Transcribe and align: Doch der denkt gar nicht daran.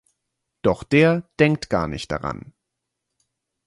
Doch 0.63 0.81
der 0.83 1.29
denkt 1.39 1.69
gar 1.69 1.87
nicht 1.87 2.11
daran. 2.11 2.53